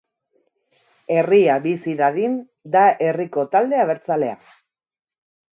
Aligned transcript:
Herria 1.15 1.57
Bizi 1.67 1.93
Dadin 2.01 2.39
da 2.77 2.87
herriko 3.09 3.47
talde 3.55 3.83
abertzalea. 3.85 4.39